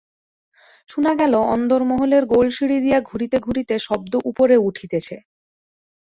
[0.89, 5.15] শুনা গেল, অন্দরমহলের গোলসিঁড়ি দিয়া ঘুরিতে ঘুরিতে শব্দ উপরে উঠিতেছে।